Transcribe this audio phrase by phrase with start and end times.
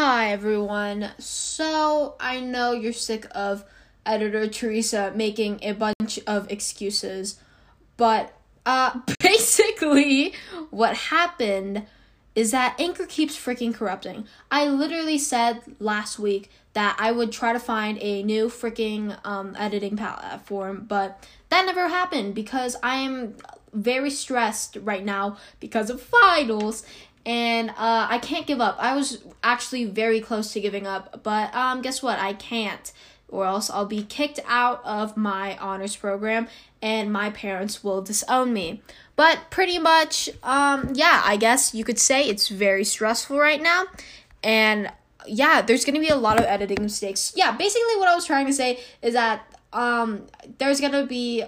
[0.00, 1.10] Hi everyone.
[1.18, 3.64] So I know you're sick of
[4.06, 7.40] editor Teresa making a bunch of excuses,
[7.96, 8.32] but
[8.64, 10.34] uh basically
[10.70, 11.84] what happened
[12.36, 14.28] is that Anchor keeps freaking corrupting.
[14.52, 19.56] I literally said last week that I would try to find a new freaking um,
[19.58, 23.34] editing platform, but that never happened because I am
[23.72, 26.84] very stressed right now because of finals
[27.28, 28.78] and uh, I can't give up.
[28.80, 32.18] I was actually very close to giving up, but um, guess what?
[32.18, 32.90] I can't,
[33.28, 36.48] or else I'll be kicked out of my honors program,
[36.80, 38.80] and my parents will disown me.
[39.14, 43.84] But pretty much, um, yeah, I guess you could say it's very stressful right now,
[44.42, 44.90] and
[45.26, 47.34] yeah, there's gonna be a lot of editing mistakes.
[47.36, 51.44] Yeah, basically, what I was trying to say is that um, there's gonna be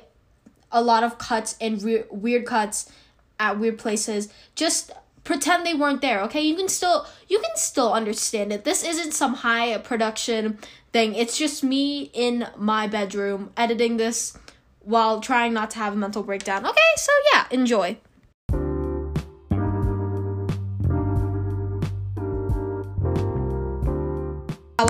[0.71, 2.93] a lot of cuts and re- weird cuts
[3.38, 4.29] at weird places.
[4.55, 4.93] Just
[5.24, 9.12] pretend they weren't there okay you can still you can still understand it this isn't
[9.12, 10.59] some high production
[10.93, 14.37] thing it's just me in my bedroom editing this
[14.80, 17.96] while trying not to have a mental breakdown okay so yeah enjoy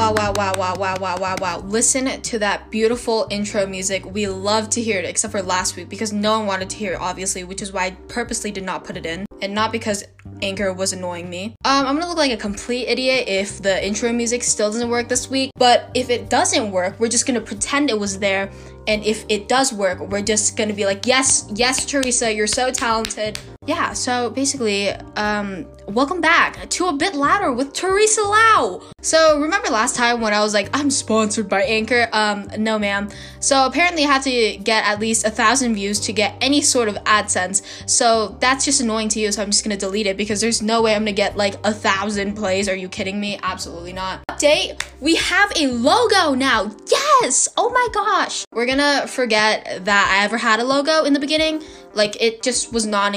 [0.00, 1.58] Wow, wow, wow, wow, wow, wow, wow, wow.
[1.58, 4.04] Listen to that beautiful intro music.
[4.10, 6.94] We love to hear it, except for last week because no one wanted to hear
[6.94, 9.26] it, obviously, which is why I purposely did not put it in.
[9.42, 10.02] And not because
[10.42, 11.54] Anchor was annoying me.
[11.64, 15.08] Um, I'm gonna look like a complete idiot if the intro music still doesn't work
[15.08, 15.50] this week.
[15.56, 18.50] But if it doesn't work, we're just gonna pretend it was there.
[18.86, 22.70] And if it does work, we're just gonna be like, yes, yes, Teresa, you're so
[22.70, 23.38] talented.
[23.70, 28.82] Yeah, so basically, um, welcome back to a bit Lauder with Teresa Lau.
[29.00, 32.08] So remember last time when I was like, I'm sponsored by Anchor?
[32.12, 33.10] Um, no, ma'am.
[33.38, 36.88] So apparently, I have to get at least a thousand views to get any sort
[36.88, 37.62] of AdSense.
[37.88, 39.30] So that's just annoying to you.
[39.30, 41.72] So I'm just gonna delete it because there's no way I'm gonna get like a
[41.72, 42.68] thousand plays.
[42.68, 43.38] Are you kidding me?
[43.44, 44.26] Absolutely not.
[44.28, 46.72] Update, we have a logo now.
[46.90, 47.48] Yes!
[47.56, 48.44] Oh my gosh.
[48.52, 51.62] We're gonna forget that I ever had a logo in the beginning.
[51.94, 53.14] Like it just was non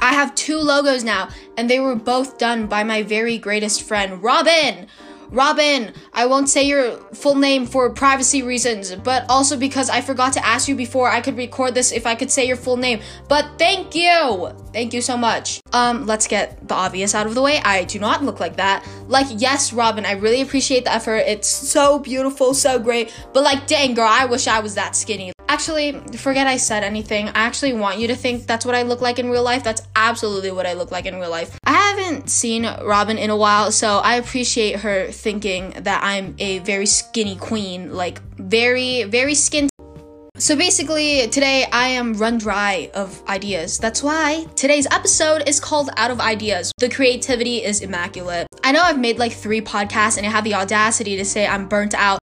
[0.00, 4.22] I have two logos now, and they were both done by my very greatest friend,
[4.22, 4.86] Robin.
[5.30, 10.32] Robin, I won't say your full name for privacy reasons, but also because I forgot
[10.34, 13.00] to ask you before I could record this if I could say your full name.
[13.28, 14.50] But thank you!
[14.72, 15.60] Thank you so much.
[15.72, 17.60] Um, let's get the obvious out of the way.
[17.64, 18.86] I do not look like that.
[19.06, 21.24] Like, yes, Robin, I really appreciate the effort.
[21.26, 23.12] It's so beautiful, so great.
[23.32, 25.32] But like, dang, girl, I wish I was that skinny.
[25.48, 27.28] Actually, forget I said anything.
[27.28, 29.64] I actually want you to think that's what I look like in real life.
[29.64, 31.58] That's absolutely what I look like in real life.
[31.64, 36.58] I haven't seen Robin in a while, so I appreciate her thinking that I'm a
[36.60, 39.68] very skinny queen, like very, very skin.
[40.38, 43.78] So basically, today I am run dry of ideas.
[43.78, 46.72] That's why today's episode is called Out of Ideas.
[46.78, 48.46] The creativity is immaculate.
[48.64, 51.68] I know I've made like three podcasts and I have the audacity to say I'm
[51.68, 52.19] burnt out.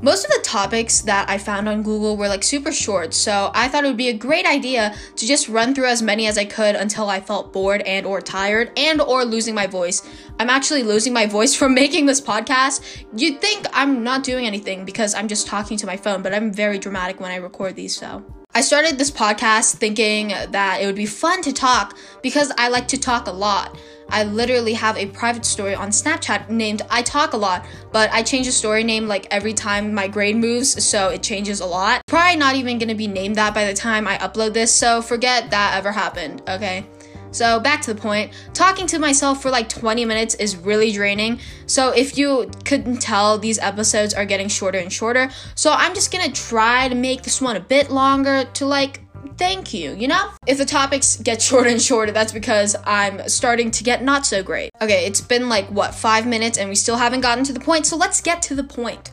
[0.00, 3.66] Most of the topics that I found on Google were like super short, so I
[3.66, 6.44] thought it would be a great idea to just run through as many as I
[6.44, 10.08] could until I felt bored and or tired and or losing my voice.
[10.38, 13.06] I'm actually losing my voice from making this podcast.
[13.16, 16.52] You'd think I'm not doing anything because I'm just talking to my phone, but I'm
[16.52, 20.94] very dramatic when I record these, so I started this podcast thinking that it would
[20.94, 23.76] be fun to talk because I like to talk a lot.
[24.10, 28.22] I literally have a private story on Snapchat named I Talk a Lot, but I
[28.22, 32.02] change the story name like every time my grade moves, so it changes a lot.
[32.06, 35.50] Probably not even gonna be named that by the time I upload this, so forget
[35.50, 36.86] that ever happened, okay?
[37.30, 41.40] So, back to the point, talking to myself for like 20 minutes is really draining.
[41.66, 45.30] So, if you couldn't tell, these episodes are getting shorter and shorter.
[45.54, 49.00] So, I'm just gonna try to make this one a bit longer to like
[49.36, 50.30] thank you, you know?
[50.46, 54.42] If the topics get shorter and shorter, that's because I'm starting to get not so
[54.42, 54.70] great.
[54.80, 57.86] Okay, it's been like, what, five minutes and we still haven't gotten to the point,
[57.86, 59.10] so let's get to the point.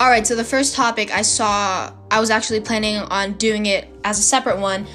[0.00, 4.18] Alright, so the first topic I saw, I was actually planning on doing it as
[4.18, 4.86] a separate one,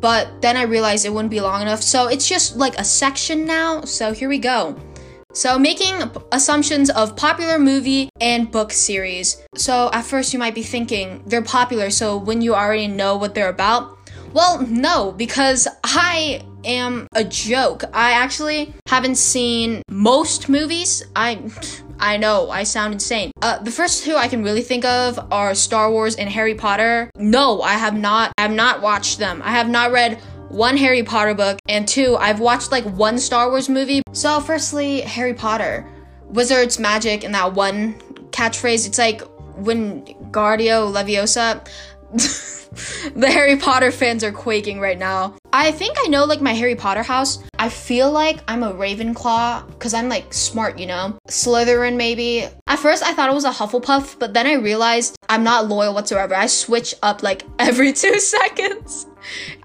[0.00, 3.46] but then I realized it wouldn't be long enough, so it's just like a section
[3.46, 4.78] now, so here we go.
[5.32, 9.40] So, making assumptions of popular movie and book series.
[9.54, 13.34] So, at first, you might be thinking they're popular, so when you already know what
[13.34, 13.96] they're about?
[14.32, 17.84] Well, no, because I am a joke.
[17.92, 21.04] I actually haven't seen most movies.
[21.14, 21.50] I.
[22.02, 23.30] I know, I sound insane.
[23.42, 27.10] Uh, the first two I can really think of are Star Wars and Harry Potter.
[27.14, 28.32] No, I have not.
[28.38, 29.42] I have not watched them.
[29.44, 30.18] I have not read
[30.50, 34.02] one Harry Potter book, and two, I've watched like one Star Wars movie.
[34.12, 35.86] So, firstly, Harry Potter.
[36.26, 37.94] Wizards magic and that one
[38.30, 38.86] catchphrase.
[38.86, 39.22] It's like
[39.56, 41.66] when Guardio Leviosa.
[43.14, 45.34] the Harry Potter fans are quaking right now.
[45.52, 47.42] I think I know like my Harry Potter house.
[47.58, 51.18] I feel like I'm a Ravenclaw because I'm like smart, you know?
[51.28, 52.46] Slytherin, maybe.
[52.66, 55.94] At first, I thought it was a Hufflepuff, but then I realized I'm not loyal
[55.94, 56.34] whatsoever.
[56.34, 59.06] I switch up like every two seconds.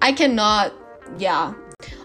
[0.02, 0.74] I cannot,
[1.18, 1.54] yeah.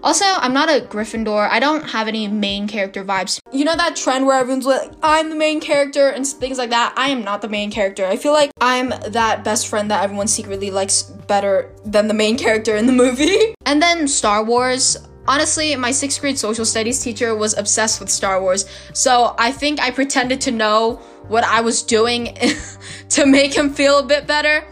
[0.03, 1.49] Also, I'm not a Gryffindor.
[1.49, 3.41] I don't have any main character vibes.
[3.53, 6.95] You know that trend where everyone's like, I'm the main character and things like that?
[6.97, 8.07] I am not the main character.
[8.07, 12.39] I feel like I'm that best friend that everyone secretly likes better than the main
[12.39, 13.55] character in the movie.
[13.67, 14.97] and then Star Wars.
[15.29, 18.65] Honestly, my sixth grade social studies teacher was obsessed with Star Wars,
[18.95, 20.95] so I think I pretended to know
[21.29, 22.37] what I was doing
[23.11, 24.65] to make him feel a bit better.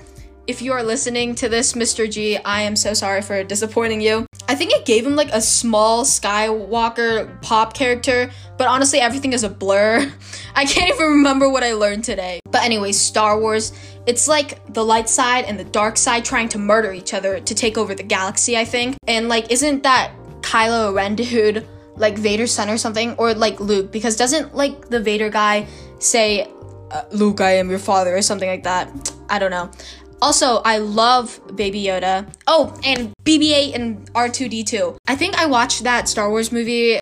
[0.49, 2.11] If you are listening to this, Mr.
[2.11, 4.25] G, I am so sorry for disappointing you.
[4.49, 9.45] I think it gave him like a small Skywalker pop character, but honestly, everything is
[9.45, 10.11] a blur.
[10.55, 12.41] I can't even remember what I learned today.
[12.51, 13.75] But anyway, Star Wars,
[14.07, 17.55] it's like the light side and the dark side trying to murder each other to
[17.55, 18.97] take over the galaxy, I think.
[19.07, 21.67] And like, isn't that Kylo Ren dude
[21.97, 23.13] like Vader's son or something?
[23.17, 23.93] Or like Luke?
[23.93, 25.67] Because doesn't like the Vader guy
[25.99, 26.51] say,
[26.91, 29.13] uh, Luke, I am your father, or something like that?
[29.29, 29.71] I don't know.
[30.21, 32.29] Also, I love Baby Yoda.
[32.47, 34.99] Oh, and BB 8 and R2D2.
[35.07, 36.99] I think I watched that Star Wars movie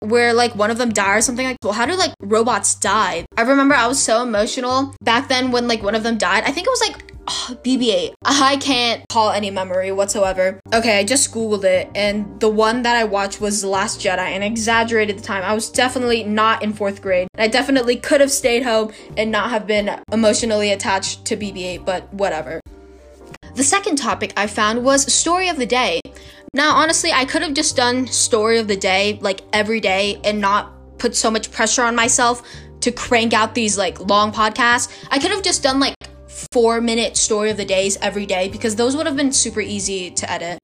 [0.00, 3.24] where like one of them died or something like well how do like robots die
[3.36, 6.50] i remember i was so emotional back then when like one of them died i
[6.50, 10.60] think it was like oh, bb8 i can't call any memory whatsoever.
[10.72, 14.18] Okay i just googled it and the one that i watched was the last jedi
[14.18, 15.42] and I exaggerated the time.
[15.44, 17.28] I was definitely not in fourth grade.
[17.36, 22.12] I definitely could have stayed home and not have been emotionally attached to bb8 but
[22.12, 22.60] whatever.
[23.54, 26.00] The second topic I found was story of the day.
[26.54, 30.40] Now, honestly, I could have just done story of the day like every day and
[30.40, 32.42] not put so much pressure on myself
[32.80, 34.92] to crank out these like long podcasts.
[35.10, 35.94] I could have just done like
[36.52, 40.10] four minute story of the days every day because those would have been super easy
[40.10, 40.58] to edit.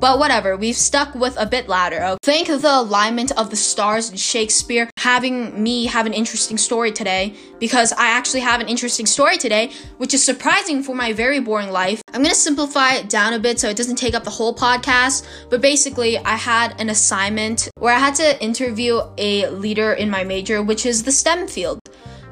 [0.00, 2.16] But whatever, we've stuck with a bit Lauder.
[2.22, 7.34] Thank the alignment of the stars and Shakespeare having me have an interesting story today
[7.58, 11.70] because I actually have an interesting story today, which is surprising for my very boring
[11.70, 12.00] life.
[12.12, 15.26] I'm gonna simplify it down a bit so it doesn't take up the whole podcast,
[15.50, 20.22] but basically, I had an assignment where I had to interview a leader in my
[20.22, 21.80] major, which is the STEM field.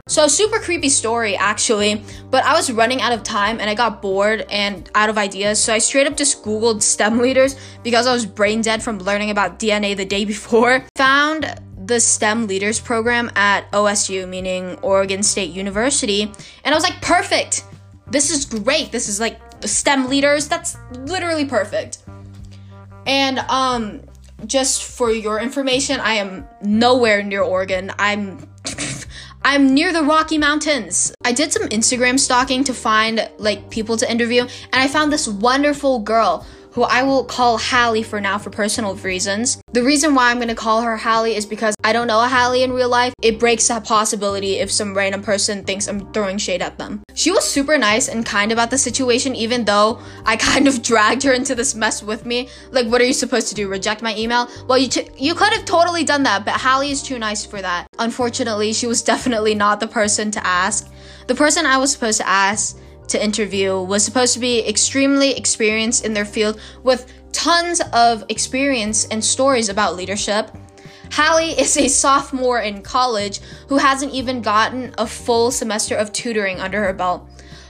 [0.09, 2.01] So, super creepy story actually,
[2.31, 5.61] but I was running out of time and I got bored and out of ideas.
[5.61, 9.31] So, I straight up just Googled STEM leaders because I was brain dead from learning
[9.31, 10.85] about DNA the day before.
[10.95, 17.03] Found the STEM leaders program at OSU, meaning Oregon State University, and I was like,
[17.03, 17.65] perfect!
[18.07, 18.93] This is great.
[18.93, 20.47] This is like STEM leaders.
[20.47, 22.05] That's literally perfect.
[23.07, 24.03] And, um,
[24.47, 27.91] just for your information, I am nowhere near Oregon.
[27.99, 28.39] I'm
[29.49, 31.15] I'm near the Rocky Mountains.
[31.25, 34.51] I did some Instagram stalking to find like people to interview, and
[34.83, 36.45] I found this wonderful girl
[36.77, 39.59] who I will call Hallie for now for personal reasons.
[39.73, 42.63] The reason why I'm gonna call her Hallie is because I don't know a Hallie
[42.63, 43.15] in real life.
[43.23, 47.03] It breaks that possibility if some random person thinks I'm throwing shade at them.
[47.15, 51.23] She was super nice and kind about the situation, even though I kind of dragged
[51.23, 52.51] her into this mess with me.
[52.73, 53.69] Like, what are you supposed to do?
[53.69, 54.47] Reject my email?
[54.69, 57.63] Well, you t- you could have totally done that, but Hallie is too nice for
[57.63, 57.87] that.
[57.99, 60.93] Unfortunately, she was definitely not the person to ask.
[61.27, 62.77] The person I was supposed to ask
[63.09, 69.07] to interview was supposed to be extremely experienced in their field with tons of experience
[69.07, 70.51] and stories about leadership.
[71.13, 76.61] Hallie is a sophomore in college who hasn't even gotten a full semester of tutoring
[76.61, 77.29] under her belt.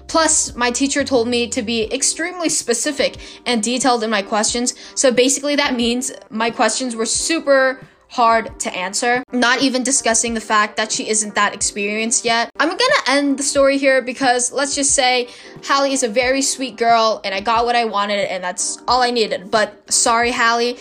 [0.08, 5.10] Plus, my teacher told me to be extremely specific and detailed in my questions, so
[5.10, 9.22] basically that means my questions were super hard to answer.
[9.30, 12.50] Not even discussing the fact that she isn't that experienced yet.
[12.58, 15.28] I'm gonna end the story here because let's just say
[15.64, 19.02] Hallie is a very sweet girl and I got what I wanted and that's all
[19.02, 19.50] I needed.
[19.50, 20.78] But sorry, Hallie.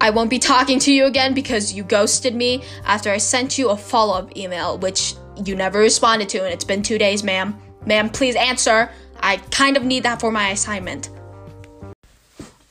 [0.00, 3.70] I won't be talking to you again because you ghosted me after I sent you
[3.70, 5.14] a follow up email, which
[5.44, 7.56] you never responded to, and it's been two days, ma'am.
[7.86, 8.90] Ma'am, please answer.
[9.20, 11.10] I kind of need that for my assignment.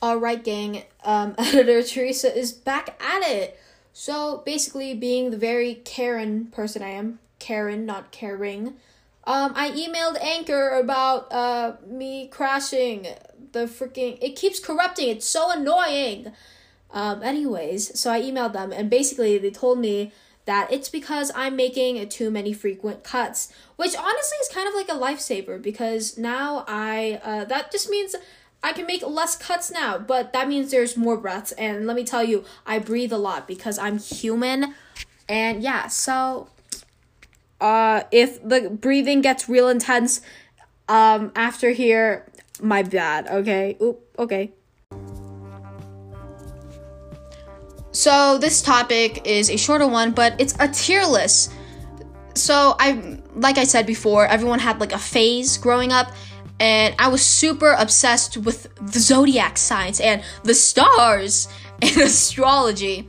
[0.02, 0.82] Alright, gang.
[1.04, 3.58] Um, editor Teresa is back at it.
[3.96, 8.74] So basically, being the very Karen person I am, Karen, not caring,
[9.22, 13.06] um, I emailed Anchor about uh me crashing
[13.52, 14.18] the freaking.
[14.20, 15.08] It keeps corrupting.
[15.08, 16.32] It's so annoying.
[16.90, 20.12] Um, anyways, so I emailed them, and basically they told me
[20.44, 24.88] that it's because I'm making too many frequent cuts, which honestly is kind of like
[24.88, 28.14] a lifesaver because now I uh, that just means
[28.64, 31.52] I can make less cuts now, but that means there's more breaths.
[31.52, 34.74] And let me tell you, I breathe a lot because I'm human.
[35.28, 36.48] And yeah, so
[37.60, 40.22] uh if the breathing gets real intense
[40.88, 42.26] um after here,
[42.60, 43.76] My bad, okay?
[43.82, 44.52] Oop, okay.
[47.90, 51.52] So, this topic is a shorter one, but it's a tier list.
[52.34, 56.12] So, I like I said before, everyone had like a phase growing up,
[56.60, 61.48] and I was super obsessed with the zodiac signs and the stars
[61.82, 63.08] and astrology.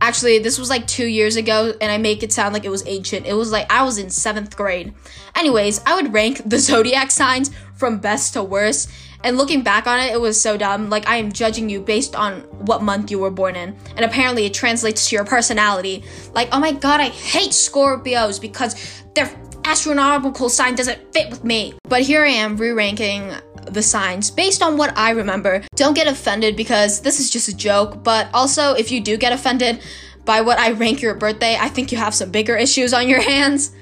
[0.00, 2.86] Actually, this was like two years ago, and I make it sound like it was
[2.86, 3.26] ancient.
[3.26, 4.92] It was like I was in seventh grade.
[5.34, 8.90] Anyways, I would rank the zodiac signs from best to worst,
[9.26, 10.90] and looking back on it, it was so dumb.
[10.90, 13.76] Like, I am judging you based on what month you were born in.
[13.96, 16.04] And apparently, it translates to your personality.
[16.32, 19.26] Like, oh my god, I hate Scorpios because their
[19.66, 21.74] astronomical sign doesn't fit with me.
[21.88, 23.32] But here I am re ranking
[23.66, 25.64] the signs based on what I remember.
[25.74, 29.32] Don't get offended because this is just a joke, but also if you do get
[29.32, 29.82] offended
[30.24, 33.20] by what I rank your birthday, I think you have some bigger issues on your
[33.32, 33.72] hands.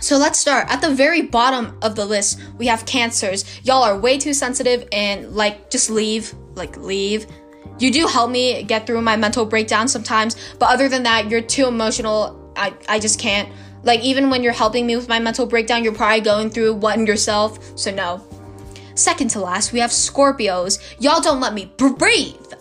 [0.00, 0.68] So let's start.
[0.68, 3.44] At the very bottom of the list, we have cancers.
[3.64, 7.26] Y'all are way too sensitive and like just leave, like leave.
[7.80, 11.40] You do help me get through my mental breakdown sometimes, but other than that, you're
[11.40, 12.52] too emotional.
[12.56, 13.48] I I just can't.
[13.88, 17.06] Like, even when you're helping me with my mental breakdown, you're probably going through one
[17.06, 18.22] yourself, so no.
[18.94, 20.78] Second to last, we have Scorpios.
[21.00, 22.52] Y'all don't let me breathe.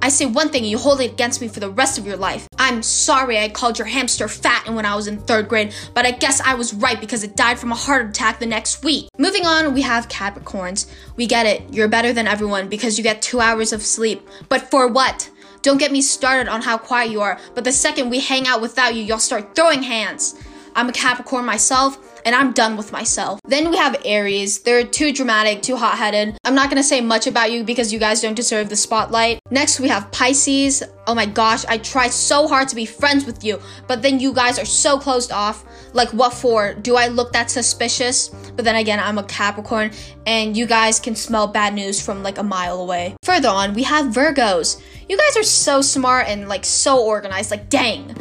[0.00, 2.16] I say one thing and you hold it against me for the rest of your
[2.16, 2.48] life.
[2.56, 6.12] I'm sorry I called your hamster fat when I was in third grade, but I
[6.12, 9.10] guess I was right because it died from a heart attack the next week.
[9.18, 10.90] Moving on, we have Capricorns.
[11.14, 14.26] We get it, you're better than everyone because you get two hours of sleep.
[14.48, 15.28] But for what?
[15.60, 18.62] Don't get me started on how quiet you are, but the second we hang out
[18.62, 20.40] without you, y'all start throwing hands.
[20.74, 23.40] I'm a Capricorn myself, and I'm done with myself.
[23.44, 24.60] Then we have Aries.
[24.60, 26.36] They're too dramatic, too hot headed.
[26.44, 29.40] I'm not gonna say much about you because you guys don't deserve the spotlight.
[29.50, 30.82] Next, we have Pisces.
[31.06, 34.32] Oh my gosh, I tried so hard to be friends with you, but then you
[34.32, 35.64] guys are so closed off.
[35.92, 36.74] Like, what for?
[36.74, 38.28] Do I look that suspicious?
[38.28, 39.90] But then again, I'm a Capricorn,
[40.26, 43.16] and you guys can smell bad news from like a mile away.
[43.24, 44.80] Further on, we have Virgos.
[45.08, 48.16] You guys are so smart and like so organized, like, dang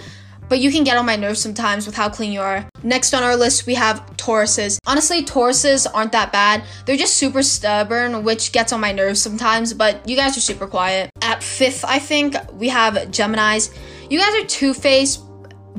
[0.49, 2.67] but you can get on my nerves sometimes with how clean you are.
[2.83, 4.79] Next on our list, we have Tauruses.
[4.85, 6.63] Honestly, Tauruses aren't that bad.
[6.85, 10.67] They're just super stubborn, which gets on my nerves sometimes, but you guys are super
[10.67, 11.11] quiet.
[11.21, 13.73] At fifth, I think, we have Geminis.
[14.09, 15.23] You guys are two-faced,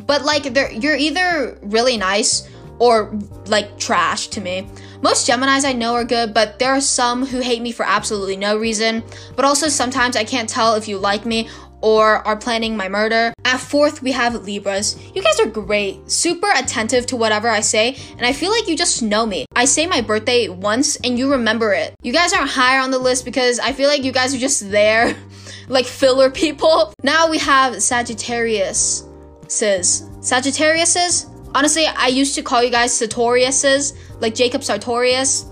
[0.06, 2.48] but like they're you're either really nice
[2.78, 3.12] or
[3.46, 4.66] like trash to me.
[5.02, 8.36] Most Geminis I know are good, but there are some who hate me for absolutely
[8.36, 9.02] no reason.
[9.36, 11.48] But also sometimes I can't tell if you like me
[11.82, 13.32] or are planning my murder.
[13.44, 14.96] At fourth, we have Libras.
[15.14, 18.76] You guys are great, super attentive to whatever I say, and I feel like you
[18.76, 19.46] just know me.
[19.54, 21.94] I say my birthday once and you remember it.
[22.02, 24.70] You guys aren't higher on the list because I feel like you guys are just
[24.70, 25.16] there,
[25.68, 26.92] like filler people.
[27.02, 29.04] Now we have Sagittarius.
[29.48, 31.26] Says Sagittariuses.
[31.54, 35.49] Honestly, I used to call you guys Sartoriuses, like Jacob Sartorius.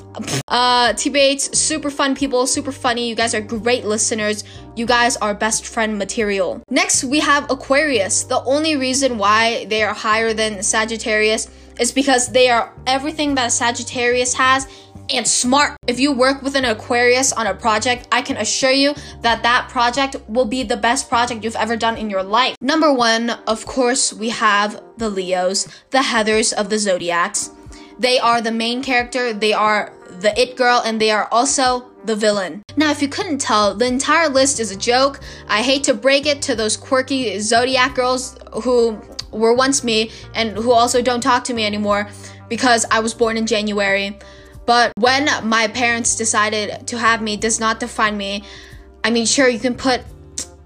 [0.49, 3.09] Uh, T-Bates, super fun people, super funny.
[3.09, 4.45] You guys are great listeners.
[4.77, 6.63] You guys are best friend material.
[6.71, 8.25] Next, we have Aquarius.
[8.25, 13.47] The only reason why they are higher than Sagittarius is because they are everything that
[13.47, 14.67] a Sagittarius has
[15.11, 15.77] and smart.
[15.87, 19.69] If you work with an Aquarius on a project, I can assure you that that
[19.69, 22.57] project will be the best project you've ever done in your life.
[22.61, 27.51] Number one, of course, we have the Leos, the Heathers of the Zodiacs.
[27.99, 32.15] They are the main character, they are the it girl, and they are also the
[32.17, 32.63] villain.
[32.77, 35.21] Now, if you couldn't tell, the entire list is a joke.
[35.49, 39.01] I hate to break it to those quirky Zodiac girls who
[39.31, 42.09] were once me and who also don't talk to me anymore
[42.49, 44.19] because I was born in January.
[44.65, 48.45] But when my parents decided to have me does not define me.
[49.03, 50.03] I mean, sure, you can put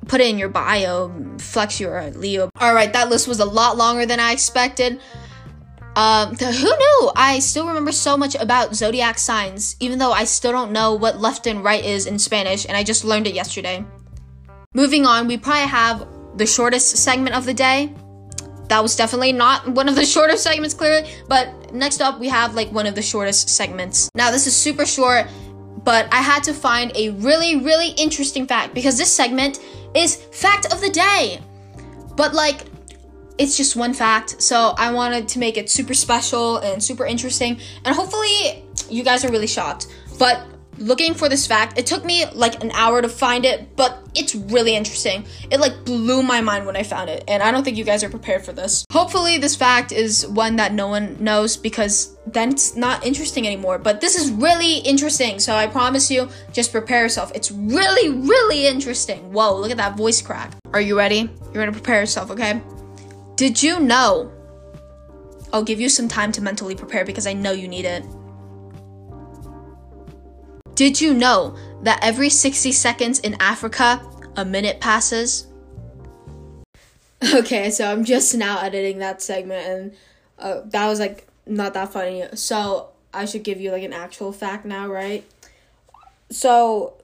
[0.08, 2.50] put it in your bio, flex your Leo.
[2.60, 5.00] All right, that list was a lot longer than I expected.
[5.94, 7.10] Um, who knew?
[7.14, 11.20] I still remember so much about zodiac signs, even though I still don't know what
[11.20, 13.84] left and right is in Spanish, and I just learned it yesterday.
[14.74, 17.94] Moving on, we probably have the shortest segment of the day.
[18.68, 22.54] That was definitely not one of the shortest segments, clearly, but next up, we have
[22.54, 24.08] like one of the shortest segments.
[24.14, 25.26] Now, this is super short,
[25.84, 29.60] but I had to find a really, really interesting fact because this segment
[29.94, 31.40] is fact of the day.
[32.16, 32.64] But like,
[33.38, 34.42] it's just one fact.
[34.42, 37.58] So I wanted to make it super special and super interesting.
[37.84, 39.86] And hopefully, you guys are really shocked.
[40.18, 40.46] But
[40.78, 44.34] looking for this fact, it took me like an hour to find it, but it's
[44.34, 45.24] really interesting.
[45.50, 48.02] It like blew my mind when I found it, and I don't think you guys
[48.04, 48.84] are prepared for this.
[48.92, 53.78] Hopefully, this fact is one that no one knows because then it's not interesting anymore.
[53.78, 57.32] But this is really interesting, so I promise you, just prepare yourself.
[57.34, 59.32] It's really, really interesting.
[59.32, 60.52] Whoa, look at that voice crack.
[60.72, 61.30] Are you ready?
[61.52, 62.60] You're gonna prepare yourself, okay?
[63.42, 64.30] Did you know?
[65.52, 68.04] I'll give you some time to mentally prepare because I know you need it.
[70.76, 74.00] Did you know that every 60 seconds in Africa,
[74.36, 75.48] a minute passes?
[77.34, 79.94] Okay, so I'm just now editing that segment, and
[80.38, 82.24] uh, that was like not that funny.
[82.34, 85.24] So I should give you like an actual fact now, right?
[86.30, 86.94] So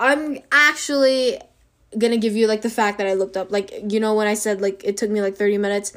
[0.00, 1.38] I'm actually
[1.98, 3.50] gonna give you like the fact that I looked up.
[3.50, 5.92] Like, you know, when I said like it took me like 30 minutes,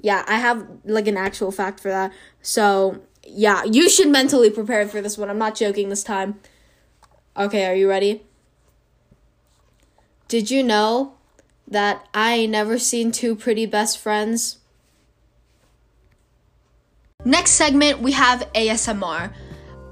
[0.00, 2.12] yeah, I have like an actual fact for that.
[2.40, 5.30] So yeah, you should mentally prepare for this one.
[5.30, 6.40] I'm not joking this time.
[7.36, 8.22] Okay, are you ready?
[10.28, 11.14] Did you know
[11.68, 14.58] that I never seen two pretty best friends?
[17.24, 19.32] Next segment, we have ASMR.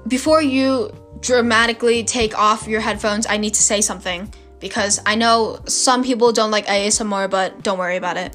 [0.07, 0.91] Before you
[1.21, 6.31] dramatically take off your headphones, I need to say something because I know some people
[6.31, 8.33] don't like ASMR, but don't worry about it.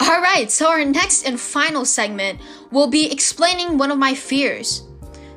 [0.00, 2.40] Alright, so our next and final segment
[2.70, 4.86] will be explaining one of my fears.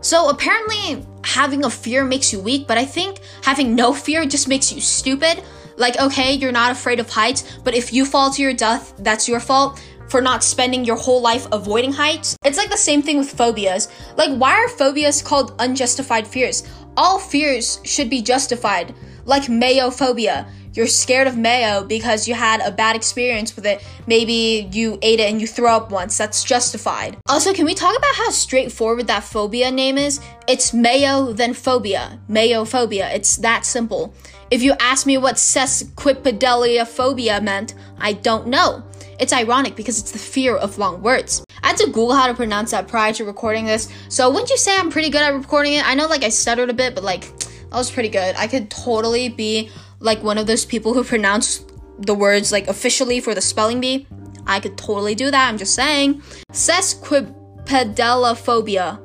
[0.02, 4.48] So apparently, having a fear makes you weak, but I think having no fear just
[4.48, 5.42] makes you stupid.
[5.78, 9.28] Like, okay, you're not afraid of heights, but if you fall to your death, that's
[9.28, 12.38] your fault for not spending your whole life avoiding heights.
[12.44, 13.90] It's like the same thing with phobias.
[14.18, 16.64] Like, why are phobias called unjustified fears?
[16.98, 18.94] All fears should be justified.
[19.26, 20.48] Like mayo phobia.
[20.76, 23.82] You're scared of mayo because you had a bad experience with it.
[24.08, 26.18] Maybe you ate it and you throw up once.
[26.18, 27.16] That's justified.
[27.30, 30.20] Also, can we talk about how straightforward that phobia name is?
[30.50, 32.20] It's mayo, then phobia.
[32.28, 33.10] Mayo phobia.
[33.14, 34.14] It's that simple.
[34.52, 38.84] If you ask me what sesquipedaliaphobia meant, I don't know.
[39.20, 41.44] It's ironic because it's the fear of long words.
[41.64, 44.58] I had to Google how to pronounce that prior to recording this, so wouldn't you
[44.58, 45.88] say I'm pretty good at recording it?
[45.88, 48.36] I know like I stuttered a bit, but like that was pretty good.
[48.38, 51.66] I could totally be like one of those people who pronounce
[52.00, 54.08] the words like officially for the spelling bee.
[54.48, 56.22] I could totally do that, I'm just saying.
[56.52, 59.02] Sesquipedalophobia.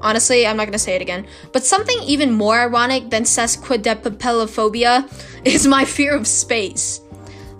[0.00, 1.26] Honestly, I'm not gonna say it again.
[1.52, 7.00] But something even more ironic than sesquipedalophobia is my fear of space.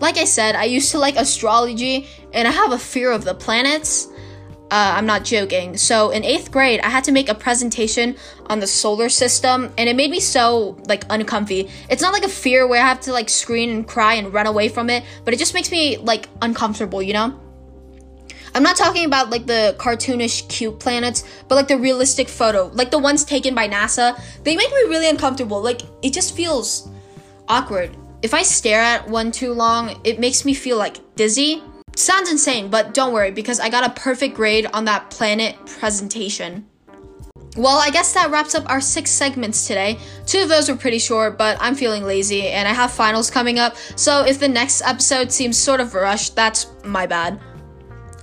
[0.01, 3.35] Like I said, I used to like astrology and I have a fear of the
[3.35, 4.09] planets.
[4.71, 5.77] Uh, I'm not joking.
[5.77, 9.89] So in eighth grade, I had to make a presentation on the solar system, and
[9.89, 11.69] it made me so like uncomfy.
[11.89, 14.47] It's not like a fear where I have to like scream and cry and run
[14.47, 17.39] away from it, but it just makes me like uncomfortable, you know?
[18.57, 22.91] I'm not talking about like the cartoonish cute planets, but like the realistic photo, like
[22.91, 24.21] the ones taken by NASA.
[24.45, 25.61] They make me really uncomfortable.
[25.61, 26.89] Like it just feels
[27.49, 27.97] awkward.
[28.25, 31.63] If I stare at one too long, it makes me feel like dizzy.
[31.95, 36.67] Sounds insane, but don't worry because I got a perfect grade on that planet presentation.
[37.59, 39.99] Well, I guess that wraps up our six segments today.
[40.25, 43.59] Two of those were pretty short, but I'm feeling lazy and I have finals coming
[43.59, 47.39] up, so if the next episode seems sort of rushed, that's my bad.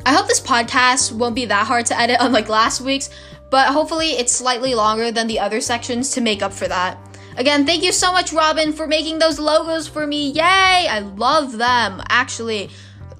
[0.04, 3.12] I hope this podcast won't be that hard to edit unlike last week's,
[3.52, 6.98] but hopefully it's slightly longer than the other sections to make up for that.
[7.38, 10.32] Again, thank you so much, Robin, for making those logos for me.
[10.32, 10.42] Yay!
[10.90, 12.02] I love them.
[12.10, 12.70] Actually,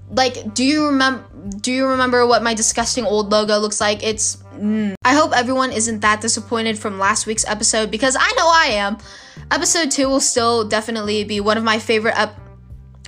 [0.10, 1.26] like, do you remember?
[1.62, 4.04] Do you remember what my disgusting old logo looks like?
[4.04, 4.38] It's.
[4.56, 4.96] Mm.
[5.04, 8.98] I hope everyone isn't that disappointed from last week's episode because I know I am.
[9.50, 12.20] Episode two will still definitely be one of my favorite.
[12.20, 12.38] Ep-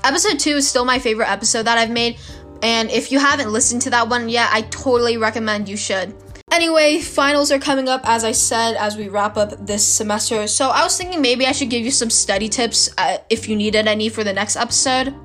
[0.04, 2.18] episode two is still my favorite episode that I've made,
[2.64, 6.16] and if you haven't listened to that one yet, I totally recommend you should.
[6.54, 10.46] Anyway, finals are coming up, as I said, as we wrap up this semester.
[10.46, 13.56] So I was thinking maybe I should give you some study tips uh, if you
[13.56, 15.16] needed any for the next episode.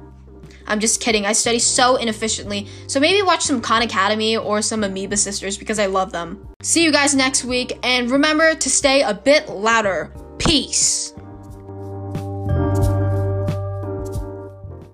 [0.66, 1.26] I'm just kidding.
[1.26, 2.66] I study so inefficiently.
[2.86, 6.48] So maybe watch some Khan Academy or some Amoeba Sisters because I love them.
[6.62, 10.10] See you guys next week, and remember to stay a bit Lauder.
[10.38, 11.12] Peace.